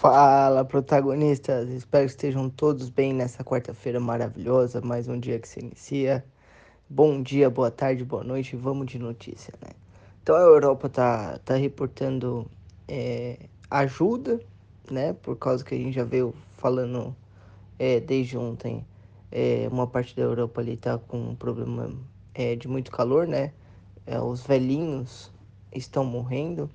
Fala, 0.00 0.64
protagonistas! 0.64 1.68
Espero 1.68 2.06
que 2.06 2.12
estejam 2.12 2.48
todos 2.48 2.88
bem 2.88 3.12
nessa 3.12 3.44
quarta-feira 3.44 4.00
maravilhosa, 4.00 4.80
mais 4.80 5.06
um 5.08 5.20
dia 5.20 5.38
que 5.38 5.46
se 5.46 5.60
inicia. 5.60 6.24
Bom 6.88 7.22
dia, 7.22 7.50
boa 7.50 7.70
tarde, 7.70 8.02
boa 8.02 8.24
noite, 8.24 8.56
vamos 8.56 8.86
de 8.86 8.98
notícia, 8.98 9.52
né? 9.60 9.72
Então 10.22 10.34
a 10.34 10.40
Europa 10.40 10.88
tá, 10.88 11.38
tá 11.44 11.54
reportando 11.54 12.50
é, 12.88 13.40
ajuda, 13.70 14.40
né? 14.90 15.12
Por 15.12 15.36
causa 15.36 15.62
que 15.62 15.74
a 15.74 15.78
gente 15.78 15.92
já 15.92 16.04
veio 16.04 16.34
falando 16.56 17.14
é, 17.78 18.00
desde 18.00 18.38
ontem, 18.38 18.82
é, 19.30 19.68
uma 19.70 19.86
parte 19.86 20.16
da 20.16 20.22
Europa 20.22 20.62
ali 20.62 20.78
tá 20.78 20.96
com 20.96 21.18
um 21.18 21.34
problema 21.34 21.92
é, 22.32 22.56
de 22.56 22.66
muito 22.66 22.90
calor, 22.90 23.26
né? 23.26 23.52
É, 24.06 24.18
os 24.18 24.46
velhinhos 24.46 25.30
estão 25.70 26.06
morrendo, 26.06 26.70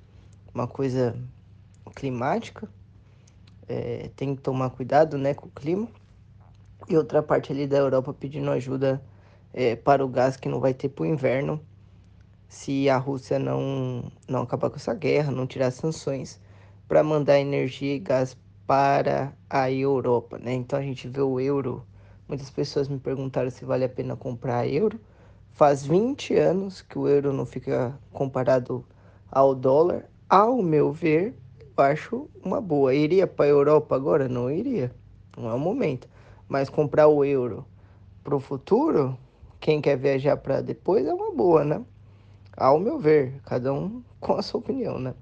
uma 0.54 0.68
coisa 0.68 1.18
climática 1.92 2.68
é, 3.68 4.10
tem 4.16 4.34
que 4.34 4.42
tomar 4.42 4.70
cuidado 4.70 5.18
né, 5.18 5.34
com 5.34 5.46
o 5.46 5.50
clima. 5.50 5.88
E 6.88 6.96
outra 6.96 7.22
parte 7.22 7.52
ali 7.52 7.66
da 7.66 7.78
Europa 7.78 8.14
pedindo 8.14 8.50
ajuda 8.50 9.02
é, 9.52 9.74
para 9.74 10.04
o 10.04 10.08
gás 10.08 10.36
que 10.36 10.48
não 10.48 10.60
vai 10.60 10.74
ter 10.74 10.88
para 10.88 11.02
o 11.02 11.06
inverno 11.06 11.60
se 12.48 12.88
a 12.88 12.96
Rússia 12.96 13.38
não, 13.38 14.10
não 14.28 14.42
acabar 14.42 14.70
com 14.70 14.76
essa 14.76 14.94
guerra, 14.94 15.32
não 15.32 15.46
tirar 15.46 15.70
sanções 15.70 16.40
para 16.86 17.02
mandar 17.02 17.40
energia 17.40 17.94
e 17.94 17.98
gás 17.98 18.36
para 18.66 19.32
a 19.48 19.70
Europa, 19.70 20.38
né? 20.38 20.54
Então 20.54 20.78
a 20.78 20.82
gente 20.82 21.08
vê 21.08 21.20
o 21.20 21.40
euro, 21.40 21.84
muitas 22.28 22.50
pessoas 22.50 22.88
me 22.88 22.98
perguntaram 22.98 23.50
se 23.50 23.64
vale 23.64 23.84
a 23.84 23.88
pena 23.88 24.16
comprar 24.16 24.66
euro. 24.68 25.00
Faz 25.52 25.84
20 25.84 26.34
anos 26.34 26.82
que 26.82 26.98
o 26.98 27.08
euro 27.08 27.32
não 27.32 27.46
fica 27.46 27.98
comparado 28.12 28.84
ao 29.30 29.54
dólar. 29.54 30.04
Ao 30.28 30.60
meu 30.62 30.92
ver, 30.92 31.34
acho 31.84 32.28
uma 32.42 32.60
boa. 32.60 32.94
Iria 32.94 33.26
para 33.26 33.46
a 33.46 33.48
Europa 33.48 33.94
agora? 33.94 34.28
Não 34.28 34.50
iria. 34.50 34.92
Não 35.36 35.50
é 35.50 35.54
o 35.54 35.58
momento. 35.58 36.08
Mas 36.48 36.68
comprar 36.68 37.08
o 37.08 37.24
euro 37.24 37.66
para 38.22 38.34
o 38.34 38.40
futuro, 38.40 39.16
quem 39.60 39.80
quer 39.80 39.96
viajar 39.96 40.36
para 40.36 40.60
depois 40.60 41.06
é 41.06 41.12
uma 41.12 41.32
boa, 41.32 41.64
né? 41.64 41.84
Ao 42.56 42.78
meu 42.78 42.98
ver, 42.98 43.40
cada 43.44 43.72
um 43.72 44.02
com 44.20 44.34
a 44.34 44.42
sua 44.42 44.60
opinião, 44.60 44.98
né? 44.98 45.14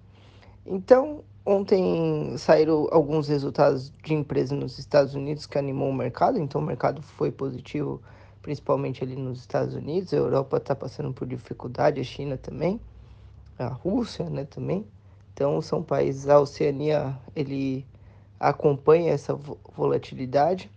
Então, 0.64 1.22
ontem 1.44 2.34
saíram 2.38 2.88
alguns 2.91 3.28
resultados 3.28 3.92
de 4.02 4.14
empresas 4.14 4.58
nos 4.58 4.78
Estados 4.78 5.14
Unidos 5.14 5.47
que 5.47 5.58
animou 5.58 5.91
o 5.91 5.94
mercado, 5.94 6.38
então 6.38 6.60
o 6.60 6.64
mercado 6.64 7.02
foi 7.02 7.30
positivo, 7.30 8.00
principalmente 8.41 9.05
ali 9.05 9.16
nos 9.16 9.41
Estados 9.41 9.75
Unidos. 9.75 10.14
A 10.14 10.16
Europa 10.16 10.56
está 10.56 10.75
passando 10.75 11.12
por 11.12 11.27
dificuldade, 11.27 12.00
a 12.00 12.05
China 12.05 12.38
também, 12.38 12.80
a 13.58 13.66
Rússia, 13.66 14.30
né, 14.30 14.44
também. 14.44 14.86
Então, 15.34 15.60
são 15.60 15.82
países, 15.82 16.28
a 16.28 16.38
Oceania, 16.38 17.18
ele 17.34 17.84
acompanha 18.38 19.12
essa 19.12 19.34
volatilidade. 19.74 20.70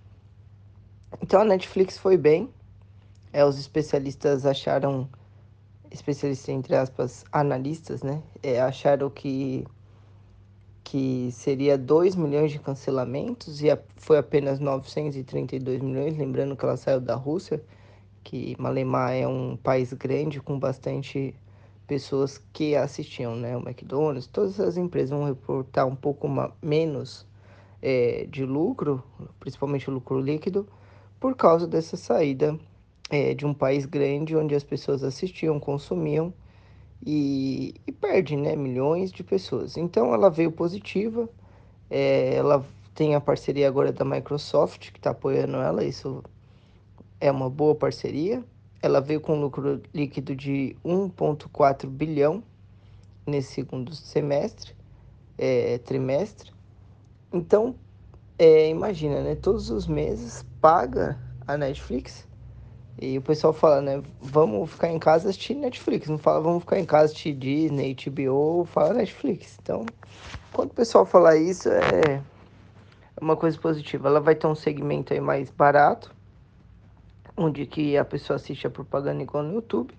Então, 1.21 1.41
a 1.41 1.45
Netflix 1.45 1.95
foi 1.95 2.17
bem. 2.17 2.49
É, 3.31 3.45
os 3.45 3.59
especialistas 3.59 4.47
acharam, 4.47 5.07
especialistas 5.91 6.49
entre 6.49 6.75
aspas, 6.75 7.23
analistas, 7.31 8.01
né? 8.01 8.23
É, 8.41 8.59
acharam 8.59 9.11
que, 9.11 9.63
que 10.83 11.29
seria 11.31 11.77
2 11.77 12.15
milhões 12.15 12.51
de 12.51 12.57
cancelamentos 12.57 13.61
e 13.61 13.69
a, 13.69 13.77
foi 13.95 14.17
apenas 14.17 14.59
932 14.59 15.81
milhões. 15.81 16.17
Lembrando 16.17 16.55
que 16.55 16.65
ela 16.65 16.77
saiu 16.77 16.99
da 16.99 17.13
Rússia, 17.13 17.63
que 18.23 18.55
Malemar 18.57 19.13
é 19.13 19.27
um 19.27 19.55
país 19.55 19.93
grande 19.93 20.41
com 20.41 20.57
bastante 20.57 21.35
pessoas 21.87 22.37
que 22.51 22.75
assistiam, 22.75 23.35
né? 23.35 23.55
O 23.55 23.61
McDonald's, 23.61 24.27
todas 24.27 24.59
as 24.59 24.75
empresas 24.77 25.11
vão 25.11 25.23
reportar 25.23 25.87
um 25.87 25.95
pouco 25.95 26.27
menos 26.61 27.25
é, 27.81 28.27
de 28.29 28.45
lucro, 28.45 29.01
principalmente 29.39 29.89
lucro 29.89 30.19
líquido, 30.19 30.67
por 31.19 31.35
causa 31.35 31.65
dessa 31.65 31.95
saída 31.95 32.59
é, 33.09 33.33
de 33.33 33.45
um 33.45 33.53
país 33.53 33.85
grande 33.85 34.35
onde 34.35 34.53
as 34.53 34.63
pessoas 34.63 35.03
assistiam, 35.03 35.59
consumiam 35.59 36.33
e, 37.05 37.73
e 37.87 37.91
perde, 37.91 38.35
né? 38.35 38.55
Milhões 38.55 39.11
de 39.11 39.23
pessoas. 39.23 39.77
Então 39.77 40.13
ela 40.13 40.29
veio 40.29 40.51
positiva, 40.51 41.29
é, 41.89 42.35
ela 42.35 42.65
tem 42.93 43.15
a 43.15 43.21
parceria 43.21 43.67
agora 43.67 43.93
da 43.93 44.03
Microsoft 44.03 44.91
que 44.91 44.99
está 44.99 45.11
apoiando 45.11 45.57
ela, 45.57 45.85
isso 45.85 46.21
é 47.21 47.31
uma 47.31 47.49
boa 47.49 47.75
parceria 47.75 48.43
ela 48.81 49.01
veio 49.01 49.19
com 49.19 49.39
lucro 49.39 49.81
líquido 49.93 50.35
de 50.35 50.75
1,4 50.85 51.87
bilhão 51.87 52.43
nesse 53.25 53.53
segundo 53.53 53.93
semestre, 53.93 54.75
é, 55.37 55.77
trimestre. 55.79 56.51
Então, 57.33 57.75
é, 58.37 58.69
imagina, 58.69 59.21
né? 59.21 59.35
Todos 59.35 59.69
os 59.69 59.87
meses 59.87 60.45
paga 60.61 61.19
a 61.47 61.57
Netflix 61.57 62.27
e 62.99 63.17
o 63.17 63.21
pessoal 63.21 63.53
fala, 63.53 63.81
né? 63.81 64.01
Vamos 64.21 64.71
ficar 64.71 64.89
em 64.89 64.99
casa 64.99 65.29
assistir 65.29 65.55
Netflix. 65.55 66.07
Não 66.07 66.17
fala, 66.17 66.41
vamos 66.41 66.61
ficar 66.61 66.79
em 66.79 66.85
casa 66.85 67.05
assistir 67.05 67.33
Disney, 67.33 67.95
HBO, 67.95 68.65
fala 68.65 68.93
Netflix. 68.93 69.57
Então, 69.61 69.85
quando 70.53 70.71
o 70.71 70.73
pessoal 70.73 71.05
falar 71.05 71.35
isso, 71.37 71.69
é 71.69 72.21
uma 73.19 73.35
coisa 73.35 73.57
positiva. 73.59 74.07
Ela 74.07 74.19
vai 74.21 74.35
ter 74.35 74.47
um 74.47 74.55
segmento 74.55 75.13
aí 75.13 75.19
mais 75.19 75.49
barato 75.49 76.15
onde 77.37 77.67
que 77.67 77.95
a 77.95 78.03
pessoa 78.03 78.35
assiste 78.35 78.65
a 78.65 78.69
propaganda 78.69 79.21
igual 79.21 79.43
no 79.43 79.53
YouTube. 79.53 79.93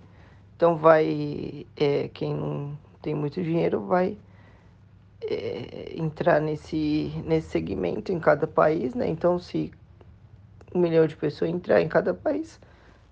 Então 0.57 0.77
vai, 0.77 1.65
é, 1.77 2.09
quem 2.09 2.35
não 2.35 2.77
tem 3.01 3.15
muito 3.15 3.41
dinheiro 3.41 3.81
vai 3.81 4.19
é, 5.23 5.95
entrar 5.97 6.41
nesse, 6.41 7.13
nesse 7.25 7.49
segmento 7.51 8.11
em 8.11 8.19
cada 8.19 8.47
país, 8.47 8.95
né? 8.95 9.09
Então 9.09 9.39
se 9.39 9.71
um 10.75 10.81
milhão 10.81 11.07
de 11.07 11.17
pessoas 11.17 11.51
entrar 11.51 11.81
em 11.81 11.89
cada 11.89 12.13
país, 12.13 12.61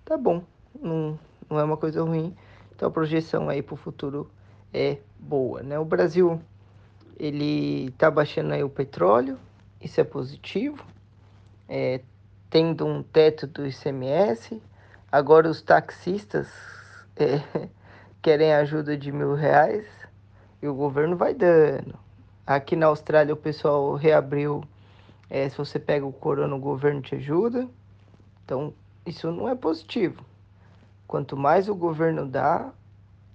tá 0.05 0.17
bom, 0.19 0.43
não, 0.81 1.19
não 1.49 1.61
é 1.61 1.65
uma 1.65 1.77
coisa 1.77 2.03
ruim. 2.03 2.35
Então 2.75 2.89
a 2.89 2.91
projeção 2.91 3.49
aí 3.49 3.63
para 3.63 3.75
o 3.75 3.77
futuro 3.77 4.29
é 4.75 4.99
boa, 5.19 5.63
né? 5.63 5.79
O 5.79 5.85
Brasil, 5.85 6.41
ele 7.19 7.91
tá 7.93 8.11
baixando 8.11 8.53
aí 8.53 8.63
o 8.65 8.69
petróleo, 8.69 9.39
isso 9.81 10.01
é 10.01 10.05
positivo. 10.05 10.85
É, 11.69 12.01
tendo 12.51 12.87
um 12.87 13.03
teto 13.03 13.47
do 13.47 13.67
ICMS. 13.67 14.61
Agora 15.11 15.49
os 15.49 15.63
taxistas 15.63 16.49
é, 17.17 17.69
querem 18.23 18.53
ajuda 18.53 18.97
de 18.97 19.11
mil 19.13 19.35
reais 19.35 19.87
e 20.63 20.69
o 20.69 20.75
governo 20.75 21.17
vai 21.17 21.35
dando. 21.35 21.99
Aqui 22.47 22.77
na 22.77 22.87
Austrália 22.87 23.35
o 23.35 23.37
pessoal 23.37 23.95
reabriu. 23.95 24.63
É, 25.29 25.49
se 25.49 25.59
você 25.59 25.79
pega 25.79 26.07
o 26.07 26.13
corona, 26.13 26.55
o 26.55 26.61
governo 26.61 27.01
te 27.01 27.17
ajuda. 27.17 27.69
Então, 28.45 28.73
isso 29.05 29.31
não 29.33 29.49
é 29.49 29.55
positivo. 29.55 30.25
Quanto 31.07 31.37
mais 31.37 31.69
o 31.69 31.75
governo 31.75 32.27
dá, 32.27 32.73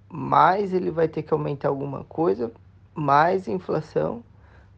mais 0.09 0.73
ele 0.73 0.89
vai 0.89 1.07
ter 1.07 1.23
que 1.23 1.33
aumentar 1.33 1.67
alguma 1.67 2.03
coisa, 2.05 2.51
mais 2.93 3.47
inflação, 3.47 4.23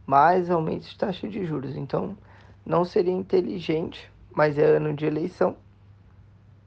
mais 0.05 0.49
aumento 0.49 0.89
de 0.89 0.97
taxa 0.97 1.27
de 1.27 1.45
juros. 1.45 1.75
Então, 1.75 2.17
não 2.65 2.83
seria 2.83 3.13
inteligente 3.13 4.11
mas 4.35 4.57
é 4.57 4.65
ano 4.65 4.93
de 4.93 5.05
eleição, 5.05 5.55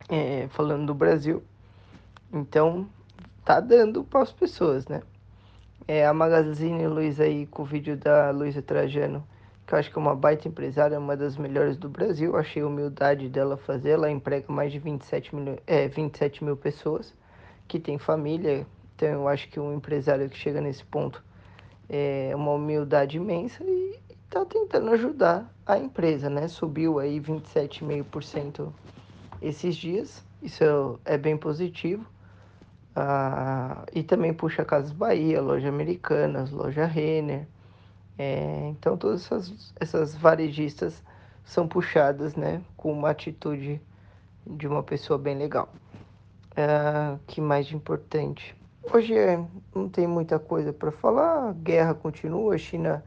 é, 0.08 0.46
falando 0.48 0.86
do 0.86 0.94
Brasil. 0.94 1.42
Então, 2.32 2.88
tá 3.44 3.60
dando 3.60 4.04
para 4.04 4.22
as 4.22 4.32
pessoas, 4.32 4.86
né? 4.86 5.02
É, 5.88 6.06
a 6.06 6.12
Magazine 6.12 6.86
Luiza 6.86 7.24
aí 7.24 7.46
com 7.46 7.62
o 7.62 7.64
vídeo 7.64 7.96
da 7.96 8.30
Luiza 8.30 8.60
Trajano, 8.60 9.24
que 9.66 9.74
eu 9.74 9.78
acho 9.78 9.90
que 9.90 9.98
é 9.98 10.00
uma 10.00 10.16
baita 10.16 10.48
empresária, 10.48 10.98
uma 10.98 11.16
das 11.16 11.36
melhores 11.36 11.76
do 11.76 11.88
Brasil. 11.88 12.36
Achei 12.36 12.62
a 12.62 12.66
humildade 12.66 13.28
dela 13.28 13.56
fazer. 13.56 13.90
Ela 13.90 14.10
emprega 14.10 14.52
mais 14.52 14.72
de 14.72 14.78
27 14.78 15.34
mil, 15.34 15.58
é, 15.66 15.86
27 15.86 16.44
mil 16.44 16.56
pessoas 16.56 17.14
que 17.68 17.78
tem 17.78 17.98
família. 17.98 18.66
Então, 18.94 19.08
eu 19.08 19.28
acho 19.28 19.48
que 19.48 19.60
um 19.60 19.74
empresário 19.74 20.28
que 20.28 20.36
chega 20.36 20.60
nesse 20.60 20.84
ponto 20.84 21.22
é 21.88 22.32
uma 22.34 22.52
humildade 22.52 23.16
imensa 23.16 23.62
e 23.62 23.85
está 24.36 24.44
tentando 24.44 24.90
ajudar 24.90 25.50
a 25.64 25.78
empresa, 25.78 26.28
né? 26.28 26.46
Subiu 26.48 26.98
aí 26.98 27.18
27,5% 27.18 28.70
esses 29.40 29.74
dias, 29.76 30.22
isso 30.42 31.00
é 31.04 31.16
bem 31.16 31.36
positivo. 31.36 32.06
Ah, 32.94 33.84
e 33.94 34.02
também 34.02 34.32
puxa 34.32 34.64
Casas 34.64 34.92
Bahia, 34.92 35.40
loja 35.40 35.68
Americanas, 35.68 36.50
loja 36.50 36.84
Renner. 36.84 37.46
É, 38.18 38.68
então 38.68 38.96
todas 38.96 39.24
essas, 39.24 39.74
essas 39.78 40.14
varejistas 40.14 41.02
são 41.44 41.66
puxadas, 41.68 42.34
né? 42.34 42.62
Com 42.76 42.92
uma 42.92 43.10
atitude 43.10 43.80
de 44.46 44.66
uma 44.66 44.82
pessoa 44.82 45.18
bem 45.18 45.36
legal. 45.36 45.68
Ah, 46.56 47.18
que 47.26 47.40
mais 47.40 47.66
de 47.66 47.76
importante? 47.76 48.54
Hoje 48.92 49.14
é, 49.14 49.42
não 49.74 49.88
tem 49.88 50.06
muita 50.06 50.38
coisa 50.38 50.72
para 50.72 50.92
falar, 50.92 51.50
a 51.50 51.52
guerra 51.52 51.92
continua, 51.94 52.56
China 52.56 53.02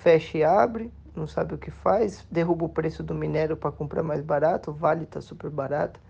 fecha 0.00 0.38
e 0.38 0.44
abre, 0.44 0.92
não 1.14 1.26
sabe 1.26 1.54
o 1.54 1.58
que 1.58 1.70
faz, 1.70 2.26
derruba 2.30 2.64
o 2.64 2.68
preço 2.68 3.02
do 3.02 3.14
minério 3.14 3.56
para 3.56 3.70
comprar 3.70 4.02
mais 4.02 4.20
barato, 4.22 4.72
Vale 4.72 5.04
está 5.04 5.20
super 5.20 5.50
barata, 5.50 6.00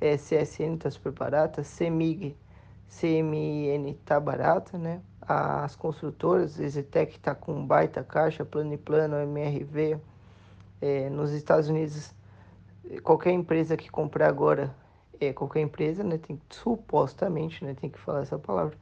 é, 0.00 0.16
CSN 0.16 0.74
está 0.74 0.90
super 0.90 1.12
barata, 1.12 1.62
CEMIG, 1.64 2.36
CMN 2.88 3.90
está 3.90 4.20
barata, 4.20 4.78
né? 4.78 5.00
as 5.28 5.76
construtoras, 5.76 6.58
Exetec 6.58 7.16
está 7.16 7.34
com 7.34 7.66
baita 7.66 8.02
caixa, 8.02 8.46
Plano 8.46 8.72
e 8.72 8.78
Plano, 8.78 9.16
MRV. 9.16 9.98
É, 10.80 11.10
nos 11.10 11.32
Estados 11.32 11.68
Unidos, 11.68 12.14
qualquer 13.02 13.32
empresa 13.32 13.76
que 13.76 13.90
comprar 13.90 14.28
agora, 14.28 14.74
é, 15.20 15.32
qualquer 15.32 15.60
empresa, 15.60 16.02
né, 16.02 16.16
tem, 16.16 16.40
supostamente, 16.48 17.62
né, 17.62 17.74
tem 17.78 17.90
que 17.90 17.98
falar 17.98 18.22
essa 18.22 18.38
palavra, 18.38 18.74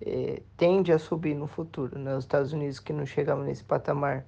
é, 0.00 0.42
tende 0.56 0.92
a 0.92 0.98
subir 0.98 1.34
no 1.34 1.46
futuro. 1.46 1.98
Né? 1.98 2.16
Os 2.16 2.24
Estados 2.24 2.52
Unidos, 2.52 2.78
que 2.78 2.92
não 2.92 3.06
chegavam 3.06 3.44
nesse 3.44 3.64
patamar, 3.64 4.24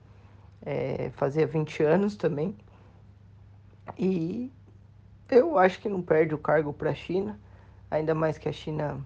é, 0.63 1.11
fazia 1.15 1.47
20 1.47 1.83
anos 1.83 2.17
também. 2.17 2.57
E 3.99 4.53
eu 5.31 5.59
acho 5.59 5.81
que 5.81 5.89
não 5.89 6.03
perde 6.03 6.35
o 6.35 6.39
cargo 6.39 6.73
para 6.73 6.91
a 6.91 6.95
China, 6.95 7.39
ainda 7.91 8.15
mais 8.15 8.39
que 8.39 8.49
a 8.49 8.53
China 8.53 9.01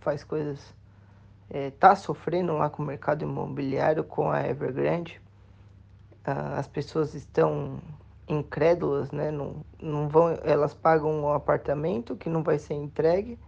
faz 0.00 0.24
coisas 0.24 0.74
está 1.50 1.92
é, 1.92 1.96
sofrendo 1.96 2.52
lá 2.54 2.70
com 2.70 2.82
o 2.82 2.86
mercado 2.86 3.22
imobiliário, 3.22 4.02
com 4.04 4.30
a 4.30 4.46
Evergrande. 4.48 5.20
Ah, 6.24 6.58
as 6.58 6.66
pessoas 6.66 7.14
estão 7.14 7.80
incrédulas, 8.26 9.12
né? 9.12 9.30
Não, 9.30 9.64
não 9.80 10.08
vão, 10.08 10.38
elas 10.42 10.72
pagam 10.74 11.10
um 11.10 11.32
apartamento 11.32 12.16
que 12.16 12.28
não 12.28 12.42
vai 12.42 12.58
ser 12.58 12.74
entregue. 12.74 13.38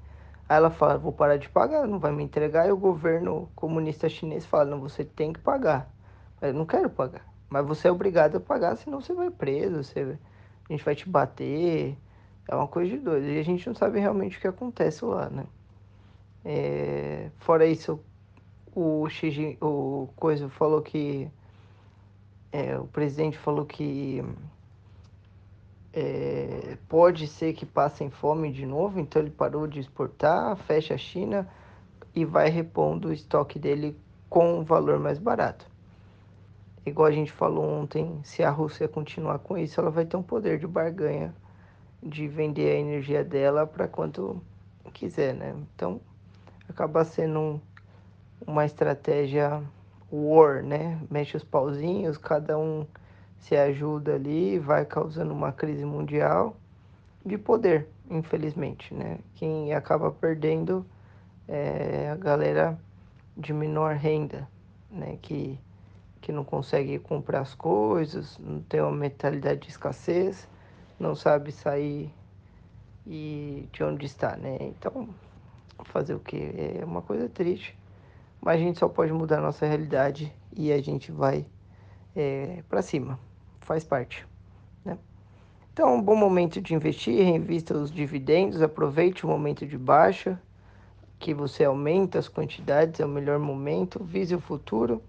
Aí 0.48 0.56
ela 0.56 0.70
fala, 0.70 0.96
vou 0.96 1.12
parar 1.12 1.36
de 1.36 1.48
pagar, 1.48 1.86
não 1.86 1.98
vai 1.98 2.12
me 2.12 2.22
entregar. 2.22 2.68
E 2.68 2.72
o 2.72 2.76
governo 2.76 3.48
comunista 3.54 4.08
chinês 4.08 4.46
fala, 4.46 4.64
não, 4.66 4.80
você 4.80 5.04
tem 5.04 5.32
que 5.32 5.40
pagar. 5.40 5.90
Eu 6.40 6.54
não 6.54 6.66
quero 6.66 6.88
pagar. 6.88 7.26
Mas 7.48 7.66
você 7.66 7.88
é 7.88 7.92
obrigado 7.92 8.36
a 8.36 8.40
pagar, 8.40 8.76
senão 8.76 9.00
você 9.00 9.12
vai 9.12 9.30
preso, 9.30 9.82
você, 9.82 10.18
a 10.68 10.72
gente 10.72 10.84
vai 10.84 10.94
te 10.94 11.08
bater. 11.08 11.96
É 12.48 12.54
uma 12.54 12.68
coisa 12.68 12.90
de 12.90 12.98
doido. 12.98 13.26
E 13.26 13.38
a 13.38 13.42
gente 13.42 13.66
não 13.66 13.74
sabe 13.74 13.98
realmente 13.98 14.38
o 14.38 14.40
que 14.40 14.46
acontece 14.48 15.04
lá, 15.04 15.28
né? 15.30 15.44
É, 16.44 17.30
fora 17.38 17.66
isso, 17.66 17.98
o 18.74 19.08
Xi, 19.08 19.58
o 19.60 20.08
coisa 20.14 20.48
falou 20.48 20.80
que 20.80 21.28
é, 22.52 22.78
o 22.78 22.86
presidente 22.86 23.36
falou 23.36 23.66
que 23.66 24.22
é, 25.98 26.76
pode 26.90 27.26
ser 27.26 27.54
que 27.54 27.64
passem 27.64 28.10
fome 28.10 28.52
de 28.52 28.66
novo, 28.66 29.00
então 29.00 29.22
ele 29.22 29.30
parou 29.30 29.66
de 29.66 29.80
exportar, 29.80 30.54
fecha 30.54 30.92
a 30.92 30.98
China 30.98 31.48
e 32.14 32.22
vai 32.22 32.50
repondo 32.50 33.08
o 33.08 33.12
estoque 33.12 33.58
dele 33.58 33.96
com 34.28 34.58
um 34.58 34.62
valor 34.62 34.98
mais 34.98 35.18
barato. 35.18 35.66
Igual 36.84 37.08
a 37.08 37.12
gente 37.12 37.32
falou 37.32 37.64
ontem, 37.64 38.20
se 38.22 38.42
a 38.42 38.50
Rússia 38.50 38.86
continuar 38.86 39.38
com 39.38 39.56
isso, 39.56 39.80
ela 39.80 39.90
vai 39.90 40.04
ter 40.04 40.18
um 40.18 40.22
poder 40.22 40.58
de 40.58 40.66
barganha 40.66 41.34
de 42.02 42.28
vender 42.28 42.76
a 42.76 42.78
energia 42.78 43.24
dela 43.24 43.66
para 43.66 43.88
quanto 43.88 44.42
quiser, 44.92 45.34
né? 45.34 45.56
Então, 45.74 45.98
acaba 46.68 47.04
sendo 47.04 47.40
um, 47.40 47.60
uma 48.46 48.66
estratégia 48.66 49.62
war, 50.12 50.62
né? 50.62 51.00
Mexe 51.10 51.38
os 51.38 51.42
pauzinhos, 51.42 52.18
cada 52.18 52.58
um 52.58 52.86
se 53.38 53.56
ajuda 53.56 54.14
ali, 54.14 54.58
vai 54.58 54.84
causando 54.84 55.32
uma 55.32 55.52
crise 55.52 55.84
mundial 55.84 56.56
de 57.24 57.36
poder, 57.36 57.88
infelizmente, 58.10 58.92
né? 58.94 59.18
Quem 59.34 59.72
acaba 59.72 60.10
perdendo 60.10 60.84
é 61.48 62.10
a 62.10 62.16
galera 62.16 62.78
de 63.36 63.52
menor 63.52 63.94
renda, 63.94 64.48
né? 64.90 65.18
Que, 65.20 65.58
que 66.20 66.32
não 66.32 66.44
consegue 66.44 66.98
comprar 66.98 67.40
as 67.40 67.54
coisas, 67.54 68.38
não 68.38 68.60
tem 68.62 68.80
uma 68.80 68.92
mentalidade 68.92 69.60
de 69.60 69.70
escassez, 69.70 70.48
não 70.98 71.14
sabe 71.14 71.52
sair 71.52 72.12
e 73.06 73.68
de 73.72 73.84
onde 73.84 74.06
está, 74.06 74.36
né? 74.36 74.56
Então, 74.60 75.08
fazer 75.84 76.14
o 76.14 76.20
que? 76.20 76.78
É 76.80 76.84
uma 76.84 77.02
coisa 77.02 77.28
triste. 77.28 77.76
Mas 78.40 78.56
a 78.56 78.58
gente 78.58 78.78
só 78.78 78.88
pode 78.88 79.12
mudar 79.12 79.38
a 79.38 79.42
nossa 79.42 79.66
realidade 79.66 80.32
e 80.52 80.72
a 80.72 80.80
gente 80.80 81.12
vai 81.12 81.46
é, 82.16 82.62
para 82.68 82.80
cima. 82.80 83.20
Faz 83.60 83.84
parte. 83.84 84.26
Né? 84.84 84.98
Então, 85.72 85.94
um 85.94 86.02
bom 86.02 86.16
momento 86.16 86.60
de 86.60 86.74
investir, 86.74 87.22
reinvista 87.22 87.76
os 87.76 87.92
dividendos, 87.92 88.62
aproveite 88.62 89.26
o 89.26 89.28
momento 89.28 89.66
de 89.66 89.76
baixa, 89.76 90.40
que 91.18 91.34
você 91.34 91.64
aumenta 91.64 92.18
as 92.18 92.28
quantidades, 92.28 93.00
é 93.00 93.04
o 93.04 93.08
melhor 93.08 93.38
momento, 93.38 94.02
vise 94.02 94.34
o 94.34 94.40
futuro. 94.40 95.02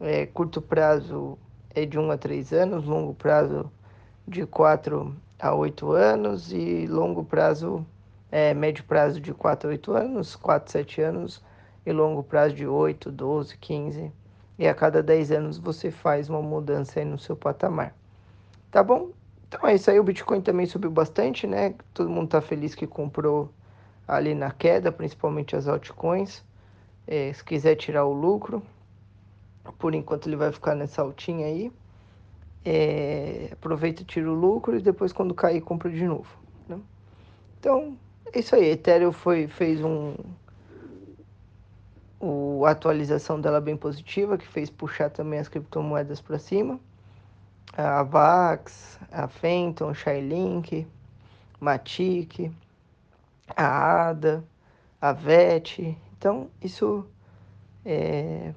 É, 0.00 0.26
curto 0.26 0.60
prazo 0.60 1.38
é 1.74 1.84
de 1.84 1.98
1 1.98 2.02
um 2.02 2.10
a 2.10 2.18
3 2.18 2.52
anos, 2.52 2.84
longo 2.84 3.14
prazo 3.14 3.70
de 4.26 4.44
4 4.46 5.14
a 5.38 5.54
8 5.54 5.92
anos 5.92 6.52
e 6.52 6.86
longo 6.86 7.24
prazo 7.24 7.84
é, 8.30 8.54
médio 8.54 8.84
prazo 8.84 9.20
de 9.20 9.34
4 9.34 9.68
a 9.68 9.72
8 9.72 9.92
anos, 9.92 10.36
4 10.36 10.68
a 10.68 10.72
7 10.72 11.02
anos 11.02 11.42
e 11.84 11.92
longo 11.92 12.22
prazo 12.22 12.54
de 12.54 12.66
8, 12.66 13.10
12, 13.10 13.56
15. 13.58 14.12
E 14.60 14.68
a 14.68 14.74
cada 14.74 15.02
10 15.02 15.32
anos 15.32 15.56
você 15.56 15.90
faz 15.90 16.28
uma 16.28 16.42
mudança 16.42 17.00
aí 17.00 17.06
no 17.06 17.18
seu 17.18 17.34
patamar. 17.34 17.94
Tá 18.70 18.84
bom? 18.84 19.08
Então 19.48 19.66
é 19.66 19.74
isso 19.74 19.90
aí, 19.90 19.98
o 19.98 20.04
Bitcoin 20.04 20.42
também 20.42 20.66
subiu 20.66 20.90
bastante, 20.90 21.46
né? 21.46 21.74
Todo 21.94 22.10
mundo 22.10 22.28
tá 22.28 22.42
feliz 22.42 22.74
que 22.74 22.86
comprou 22.86 23.50
ali 24.06 24.34
na 24.34 24.50
queda, 24.50 24.92
principalmente 24.92 25.56
as 25.56 25.66
altcoins. 25.66 26.44
É, 27.06 27.32
se 27.32 27.42
quiser 27.42 27.74
tirar 27.76 28.04
o 28.04 28.12
lucro, 28.12 28.62
por 29.78 29.94
enquanto 29.94 30.28
ele 30.28 30.36
vai 30.36 30.52
ficar 30.52 30.74
nessa 30.74 31.00
altinha 31.00 31.46
aí. 31.46 31.72
É, 32.62 33.48
aproveita, 33.52 34.04
tira 34.04 34.30
o 34.30 34.34
lucro 34.34 34.76
e 34.76 34.82
depois 34.82 35.10
quando 35.10 35.32
cair 35.32 35.62
compra 35.62 35.90
de 35.90 36.04
novo. 36.04 36.28
Né? 36.68 36.78
Então, 37.58 37.96
é 38.30 38.40
isso 38.40 38.54
aí, 38.54 38.72
Ethereum 38.72 39.10
foi, 39.10 39.48
fez 39.48 39.82
um. 39.82 40.14
O, 42.20 42.64
a 42.66 42.72
atualização 42.72 43.40
dela 43.40 43.60
bem 43.60 43.76
positiva, 43.76 44.36
que 44.36 44.46
fez 44.46 44.68
puxar 44.68 45.10
também 45.10 45.38
as 45.38 45.48
criptomoedas 45.48 46.20
para 46.20 46.38
cima. 46.38 46.78
A 47.72 48.02
Vax, 48.02 48.98
a 49.10 49.26
Fenton, 49.26 49.94
Shylink, 49.94 50.86
Matic, 51.58 52.52
a 53.56 54.08
ADA, 54.08 54.44
a 55.00 55.12
VET. 55.12 55.96
Então, 56.16 56.48
isso 56.60 57.06
é 57.84 58.52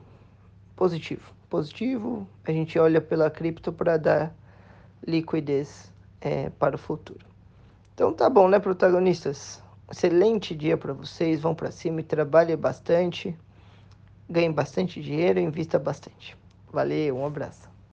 positivo. 0.75 1.33
Positivo, 1.49 2.27
a 2.43 2.51
gente 2.51 2.77
olha 2.79 2.99
pela 2.99 3.29
cripto 3.29 3.71
para 3.71 3.97
dar 3.97 4.35
liquidez 5.05 5.91
é, 6.19 6.49
para 6.49 6.75
o 6.75 6.79
futuro. 6.79 7.25
Então 7.93 8.11
tá 8.11 8.29
bom, 8.29 8.47
né, 8.47 8.57
protagonistas? 8.57 9.61
Excelente 9.91 10.55
dia 10.55 10.75
para 10.75 10.93
vocês. 10.93 11.41
Vão 11.41 11.53
para 11.53 11.69
cima 11.69 11.99
e 11.99 12.03
trabalhem 12.03 12.57
bastante. 12.57 13.37
Ganhem 14.33 14.51
bastante 14.51 14.99
dinheiro 15.01 15.39
e 15.39 15.43
invista 15.43 15.77
bastante. 15.79 16.35
Valeu, 16.71 17.17
um 17.17 17.25
abraço. 17.25 17.72